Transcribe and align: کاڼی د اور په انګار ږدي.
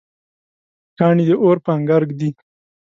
کاڼی 0.97 1.23
د 1.29 1.31
اور 1.43 1.57
په 1.63 1.69
انګار 1.77 2.01
ږدي. 2.09 2.29